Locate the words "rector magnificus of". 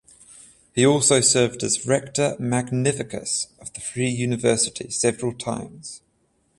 1.85-3.71